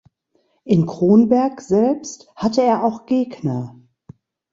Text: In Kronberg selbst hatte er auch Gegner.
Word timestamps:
In 0.63 0.87
Kronberg 0.87 1.61
selbst 1.61 2.27
hatte 2.35 2.63
er 2.63 2.83
auch 2.83 3.05
Gegner. 3.05 3.79